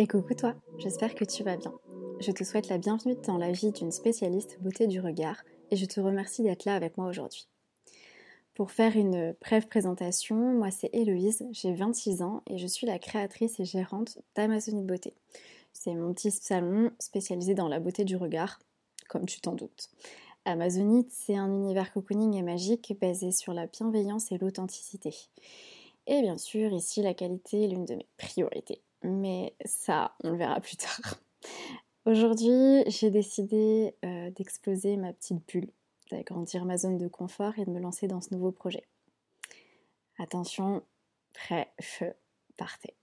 Et 0.00 0.06
coucou 0.06 0.32
toi, 0.32 0.54
j'espère 0.78 1.14
que 1.14 1.26
tu 1.26 1.42
vas 1.42 1.58
bien. 1.58 1.74
Je 2.20 2.32
te 2.32 2.42
souhaite 2.42 2.70
la 2.70 2.78
bienvenue 2.78 3.16
dans 3.26 3.36
la 3.36 3.52
vie 3.52 3.70
d'une 3.70 3.92
spécialiste 3.92 4.56
beauté 4.62 4.86
du 4.86 4.98
regard 4.98 5.44
et 5.70 5.76
je 5.76 5.84
te 5.84 6.00
remercie 6.00 6.42
d'être 6.42 6.64
là 6.64 6.74
avec 6.74 6.96
moi 6.96 7.06
aujourd'hui. 7.06 7.46
Pour 8.54 8.70
faire 8.70 8.96
une 8.96 9.34
brève 9.42 9.68
présentation, 9.68 10.54
moi 10.54 10.70
c'est 10.70 10.88
Héloïse, 10.94 11.46
j'ai 11.50 11.74
26 11.74 12.22
ans 12.22 12.42
et 12.46 12.56
je 12.56 12.66
suis 12.66 12.86
la 12.86 12.98
créatrice 12.98 13.60
et 13.60 13.66
gérante 13.66 14.16
d'Amazonie 14.34 14.84
Beauté. 14.84 15.12
C'est 15.74 15.94
mon 15.94 16.14
petit 16.14 16.30
salon 16.30 16.92
spécialisé 16.98 17.52
dans 17.52 17.68
la 17.68 17.78
beauté 17.78 18.04
du 18.06 18.16
regard, 18.16 18.58
comme 19.10 19.26
tu 19.26 19.42
t'en 19.42 19.52
doutes. 19.52 19.90
Amazonite, 20.46 21.12
c'est 21.12 21.36
un 21.36 21.52
univers 21.52 21.92
cocooning 21.92 22.36
et 22.36 22.42
magique 22.42 22.96
basé 22.98 23.32
sur 23.32 23.52
la 23.52 23.66
bienveillance 23.66 24.32
et 24.32 24.38
l'authenticité. 24.38 25.14
Et 26.06 26.22
bien 26.22 26.38
sûr, 26.38 26.72
ici, 26.72 27.02
la 27.02 27.12
qualité 27.12 27.64
est 27.64 27.68
l'une 27.68 27.84
de 27.84 27.96
mes 27.96 28.06
priorités. 28.16 28.80
Mais 29.02 29.54
ça, 29.64 30.14
on 30.22 30.30
le 30.30 30.36
verra 30.36 30.60
plus 30.60 30.76
tard. 30.76 31.14
Aujourd'hui, 32.06 32.82
j'ai 32.86 33.10
décidé 33.10 33.94
euh, 34.04 34.30
d'exploser 34.30 34.96
ma 34.96 35.12
petite 35.12 35.46
bulle, 35.46 35.70
d'agrandir 36.10 36.64
ma 36.64 36.76
zone 36.76 36.98
de 36.98 37.08
confort 37.08 37.58
et 37.58 37.64
de 37.64 37.70
me 37.70 37.80
lancer 37.80 38.08
dans 38.08 38.20
ce 38.20 38.34
nouveau 38.34 38.52
projet. 38.52 38.86
Attention, 40.18 40.82
prêt, 41.32 41.72
feu, 41.80 42.12
partez. 42.56 42.94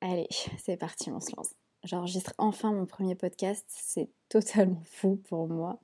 Allez, 0.00 0.28
c'est 0.58 0.76
parti, 0.76 1.10
on 1.10 1.20
se 1.20 1.34
lance. 1.36 1.54
J'enregistre 1.84 2.34
enfin 2.38 2.72
mon 2.72 2.86
premier 2.86 3.14
podcast, 3.14 3.64
c'est 3.68 4.08
totalement 4.28 4.82
fou 4.84 5.16
pour 5.28 5.46
moi. 5.48 5.80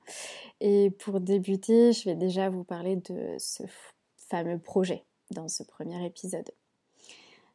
Et 0.59 0.91
pour 0.91 1.19
débuter, 1.19 1.93
je 1.93 2.05
vais 2.05 2.15
déjà 2.15 2.49
vous 2.49 2.63
parler 2.63 2.97
de 2.97 3.35
ce 3.37 3.63
fameux 4.17 4.59
projet 4.59 5.05
dans 5.31 5.47
ce 5.47 5.63
premier 5.63 6.05
épisode. 6.05 6.51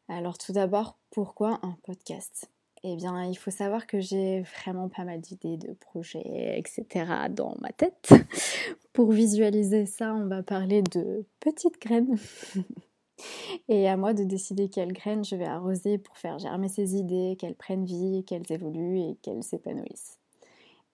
Alors 0.09 0.39
tout 0.39 0.53
d'abord, 0.53 0.97
pourquoi 1.11 1.61
un 1.63 1.77
podcast? 1.83 2.51
Eh 2.83 2.97
bien, 2.97 3.25
il 3.25 3.37
faut 3.37 3.51
savoir 3.51 3.87
que 3.87 4.01
j'ai 4.01 4.41
vraiment 4.41 4.89
pas 4.89 5.05
mal 5.05 5.21
d'idées 5.21 5.59
de 5.59 5.75
projets, 5.75 6.59
etc. 6.59 7.29
dans 7.29 7.55
ma 7.61 7.73
tête. 7.73 8.11
Pour 8.95 9.13
visualiser 9.13 9.85
ça, 9.85 10.15
on 10.15 10.27
va 10.27 10.43
parler 10.43 10.83
de 10.83 11.27
petites 11.41 11.79
graines. 11.81 12.17
Et 13.69 13.87
à 13.87 13.99
moi 13.99 14.15
de 14.15 14.25
décider 14.25 14.71
quelles 14.71 14.95
graines 14.95 15.25
je 15.25 15.37
vais 15.37 15.45
arroser 15.45 15.99
pour 15.99 16.17
faire 16.17 16.39
germer 16.39 16.69
ces 16.69 16.95
idées, 16.95 17.37
qu'elles 17.37 17.57
prennent 17.57 17.85
vie, 17.85 18.25
qu'elles 18.25 18.51
évoluent 18.51 19.01
et 19.01 19.17
qu'elles 19.23 19.43
s'épanouissent. 19.43 20.21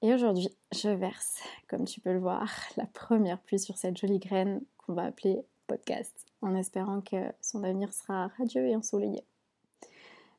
Et 0.01 0.15
aujourd'hui, 0.15 0.49
je 0.75 0.89
verse, 0.89 1.43
comme 1.69 1.85
tu 1.85 2.01
peux 2.01 2.15
le 2.15 2.19
voir, 2.19 2.51
la 2.79 2.87
première 2.87 3.41
pluie 3.41 3.59
sur 3.59 3.77
cette 3.77 3.99
jolie 3.99 4.21
graine 4.21 4.63
qu'on 4.79 4.95
va 4.95 5.03
appeler 5.05 5.45
podcast, 5.67 6.27
en 6.43 6.55
espérant 6.55 7.01
que 7.01 7.33
son 7.41 7.65
avenir 7.65 7.93
sera 7.93 8.29
radieux 8.39 8.67
et 8.67 8.77
ensoleillé. 8.77 9.25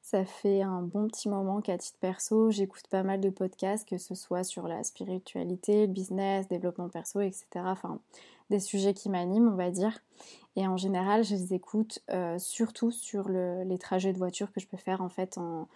Ça 0.01 0.23
fait 0.23 0.61
un 0.61 0.83
bon 0.83 1.07
petit 1.07 1.29
moment 1.29 1.61
qu'à 1.61 1.79
titre 1.79 1.97
perso, 1.99 2.51
j'écoute 2.51 2.87
pas 2.91 3.01
mal 3.01 3.21
de 3.21 3.31
podcasts, 3.31 3.89
que 3.89 3.97
ce 3.97 4.13
soit 4.13 4.43
sur 4.43 4.67
la 4.67 4.83
spiritualité, 4.83 5.87
le 5.87 5.91
business, 5.91 6.47
développement 6.47 6.89
perso, 6.89 7.21
etc. 7.21 7.47
Enfin, 7.55 7.99
des 8.51 8.59
sujets 8.59 8.93
qui 8.93 9.09
m'animent, 9.09 9.47
on 9.47 9.55
va 9.55 9.71
dire. 9.71 9.97
Et 10.55 10.67
en 10.67 10.77
général, 10.77 11.23
je 11.23 11.33
les 11.33 11.53
écoute 11.55 12.03
euh, 12.11 12.37
surtout 12.37 12.91
sur 12.91 13.29
les 13.29 13.77
trajets 13.79 14.13
de 14.13 14.17
voiture 14.17 14.51
que 14.51 14.59
je 14.59 14.67
peux 14.67 14.77
faire 14.77 15.01
en 15.01 15.09
fait 15.09 15.37
en, 15.37 15.67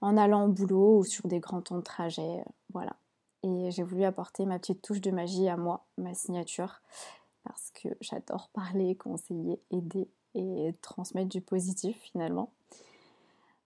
allant 0.00 0.46
au 0.46 0.48
boulot 0.48 0.98
ou 0.98 1.04
sur 1.04 1.28
des 1.28 1.38
grands 1.38 1.60
temps 1.60 1.76
de 1.76 1.82
trajet. 1.82 2.22
Euh, 2.22 2.50
voilà. 2.72 2.96
Et 3.42 3.70
j'ai 3.70 3.82
voulu 3.82 4.04
apporter 4.04 4.46
ma 4.46 4.58
petite 4.58 4.80
touche 4.80 5.02
de 5.02 5.10
magie 5.10 5.48
à 5.48 5.58
moi, 5.58 5.84
ma 5.98 6.14
signature, 6.14 6.80
parce 7.44 7.70
que 7.70 7.88
j'adore 8.00 8.48
parler, 8.52 8.94
conseiller, 8.96 9.60
aider 9.70 10.08
et 10.34 10.74
transmettre 10.82 11.28
du 11.28 11.40
positif 11.40 11.96
finalement. 12.00 12.50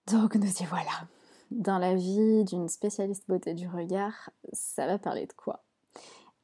Donc 0.07 0.35
nous 0.35 0.47
y 0.47 0.65
voilà. 0.65 1.07
Dans 1.51 1.79
la 1.79 1.95
vie 1.95 2.43
d'une 2.43 2.67
spécialiste 2.67 3.23
beauté 3.27 3.53
du 3.53 3.67
regard, 3.67 4.29
ça 4.53 4.85
va 4.85 4.99
parler 4.99 5.25
de 5.25 5.33
quoi? 5.33 5.63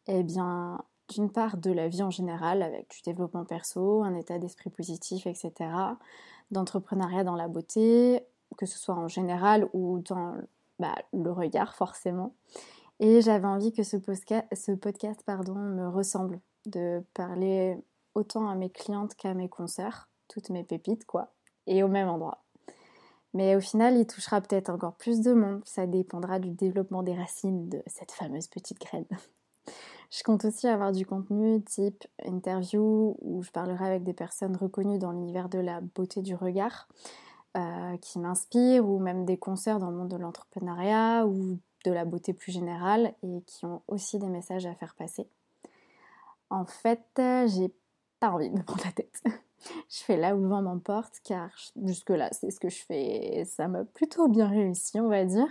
Eh 0.07 0.23
bien, 0.23 0.83
d'une 1.09 1.31
part 1.31 1.57
de 1.57 1.71
la 1.71 1.87
vie 1.87 2.03
en 2.03 2.09
général, 2.09 2.63
avec 2.63 2.89
du 2.89 3.01
développement 3.03 3.45
perso, 3.45 4.03
un 4.03 4.15
état 4.15 4.39
d'esprit 4.39 4.69
positif, 4.69 5.27
etc. 5.27 5.51
D'entrepreneuriat 6.51 7.23
dans 7.23 7.35
la 7.35 7.47
beauté, 7.47 8.21
que 8.57 8.65
ce 8.65 8.79
soit 8.79 8.95
en 8.95 9.07
général 9.07 9.69
ou 9.73 9.99
dans 9.99 10.35
bah, 10.79 10.95
le 11.13 11.31
regard 11.31 11.75
forcément. 11.75 12.33
Et 12.99 13.21
j'avais 13.21 13.47
envie 13.47 13.73
que 13.73 13.83
ce, 13.83 13.97
podcast, 13.97 15.23
me 15.27 15.87
ressemble, 15.87 16.39
de 16.69 17.03
parler 17.13 17.77
autant 18.13 18.49
à 18.49 18.55
mes 18.55 18.69
clientes 18.69 19.15
qu'à 19.15 19.33
mes 19.33 19.49
consoeurs, 19.49 20.07
toutes 20.27 20.49
mes 20.49 20.63
pépites 20.63 21.05
quoi, 21.05 21.33
et 21.67 21.83
au 21.83 21.87
même 21.87 22.09
endroit. 22.09 22.43
Mais 23.33 23.55
au 23.55 23.59
final, 23.59 23.97
il 23.97 24.07
touchera 24.07 24.39
peut-être 24.39 24.69
encore 24.69 24.95
plus 24.95 25.19
de 25.19 25.33
monde, 25.33 25.61
ça 25.65 25.87
dépendra 25.87 26.39
du 26.39 26.51
développement 26.51 27.03
des 27.03 27.13
racines 27.13 27.67
de 27.67 27.83
cette 27.85 28.11
fameuse 28.11 28.47
petite 28.47 28.79
graine. 28.79 29.05
Je 30.11 30.23
compte 30.23 30.45
aussi 30.45 30.67
avoir 30.67 30.91
du 30.91 31.05
contenu 31.05 31.61
type 31.63 32.05
interview 32.23 33.17
où 33.19 33.43
je 33.43 33.51
parlerai 33.51 33.85
avec 33.85 34.03
des 34.03 34.13
personnes 34.13 34.55
reconnues 34.55 34.99
dans 34.99 35.11
l'univers 35.11 35.49
de 35.49 35.59
la 35.59 35.81
beauté 35.81 36.21
du 36.21 36.35
regard 36.35 36.87
euh, 37.57 37.97
qui 37.97 38.19
m'inspirent 38.19 38.87
ou 38.87 38.99
même 38.99 39.25
des 39.25 39.37
concerts 39.37 39.79
dans 39.79 39.89
le 39.89 39.97
monde 39.97 40.09
de 40.09 40.17
l'entrepreneuriat 40.17 41.25
ou 41.25 41.59
de 41.83 41.91
la 41.91 42.05
beauté 42.05 42.33
plus 42.33 42.51
générale 42.51 43.13
et 43.23 43.41
qui 43.45 43.65
ont 43.65 43.81
aussi 43.87 44.19
des 44.19 44.29
messages 44.29 44.65
à 44.65 44.75
faire 44.75 44.95
passer. 44.95 45.27
En 46.49 46.65
fait, 46.65 47.01
j'ai 47.15 47.73
pas 48.19 48.29
envie 48.31 48.49
de 48.49 48.57
me 48.57 48.63
prendre 48.63 48.83
la 48.85 48.91
tête. 48.91 49.21
je 49.89 49.99
fais 50.03 50.17
là 50.17 50.35
où 50.35 50.41
le 50.41 50.47
vent 50.47 50.61
m'emporte 50.61 51.19
car 51.23 51.49
jusque-là, 51.83 52.29
c'est 52.31 52.51
ce 52.51 52.59
que 52.59 52.69
je 52.69 52.83
fais 52.83 53.39
et 53.39 53.45
ça 53.45 53.67
m'a 53.67 53.83
plutôt 53.83 54.27
bien 54.27 54.47
réussi, 54.47 54.99
on 54.99 55.09
va 55.09 55.25
dire. 55.25 55.47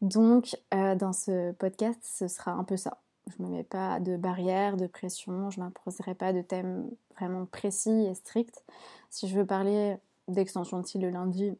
Donc, 0.00 0.56
euh, 0.74 0.94
dans 0.94 1.12
ce 1.12 1.52
podcast, 1.52 1.98
ce 2.02 2.28
sera 2.28 2.52
un 2.52 2.64
peu 2.64 2.76
ça. 2.76 2.98
Je 3.26 3.42
me 3.42 3.48
mets 3.48 3.64
pas 3.64 3.98
de 3.98 4.16
barrières, 4.16 4.76
de 4.76 4.86
pression, 4.86 5.50
je 5.50 5.60
m'imposerai 5.60 6.14
pas 6.14 6.32
de 6.32 6.42
thèmes 6.42 6.88
vraiment 7.16 7.46
précis 7.46 8.06
et 8.06 8.14
stricts. 8.14 8.64
Si 9.10 9.28
je 9.28 9.36
veux 9.36 9.46
parler 9.46 9.96
d'extension 10.28 10.80
de 10.80 10.86
style 10.86 11.02
le 11.02 11.10
lundi 11.10 11.56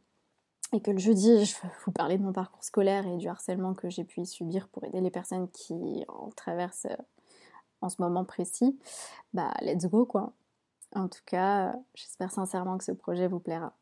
et 0.73 0.81
que 0.81 0.91
le 0.91 0.99
jeudi, 0.99 1.45
je 1.45 1.56
veux 1.62 1.71
vous 1.85 1.93
parler 1.93 2.19
de 2.19 2.23
mon 2.23 2.33
parcours 2.33 2.62
scolaire 2.62 3.06
et 3.06 3.17
du 3.17 3.29
harcèlement 3.29 3.75
que 3.75 3.91
j'ai 3.91 4.05
pu 4.05 4.25
subir 4.25 4.69
pour 4.69 4.85
aider 4.85 5.01
les 5.01 5.11
personnes 5.11 5.49
qui 5.51 6.05
en 6.09 6.31
traversent 6.31 6.89
ce 7.89 8.01
moment 8.01 8.25
précis, 8.25 8.79
bah 9.33 9.53
let's 9.61 9.87
go 9.87 10.07
quoi. 10.07 10.33
En 10.95 11.09
tout 11.09 11.23
cas, 11.27 11.77
j'espère 11.95 12.31
sincèrement 12.31 12.79
que 12.79 12.85
ce 12.85 12.93
projet 12.93 13.29
vous 13.29 13.41
plaira. 13.41 13.75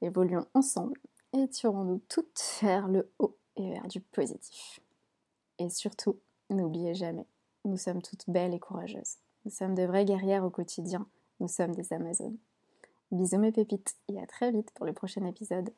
Évoluons 0.00 0.46
ensemble 0.54 1.00
et 1.32 1.48
tirons-nous 1.48 2.00
toutes 2.08 2.42
vers 2.60 2.88
le 2.88 3.10
haut 3.18 3.36
et 3.56 3.70
vers 3.70 3.86
du 3.88 4.00
positif. 4.00 4.80
Et 5.58 5.68
surtout, 5.70 6.18
n'oubliez 6.50 6.94
jamais, 6.94 7.26
nous 7.64 7.76
sommes 7.76 8.02
toutes 8.02 8.28
belles 8.28 8.54
et 8.54 8.58
courageuses. 8.58 9.18
Nous 9.44 9.50
sommes 9.50 9.74
de 9.74 9.82
vraies 9.82 10.04
guerrières 10.04 10.44
au 10.44 10.50
quotidien. 10.50 11.06
Nous 11.40 11.48
sommes 11.48 11.74
des 11.74 11.92
Amazones. 11.92 12.38
Bisous 13.10 13.38
mes 13.38 13.52
pépites 13.52 13.96
et 14.08 14.20
à 14.20 14.26
très 14.26 14.52
vite 14.52 14.70
pour 14.74 14.86
le 14.86 14.92
prochain 14.92 15.24
épisode. 15.24 15.72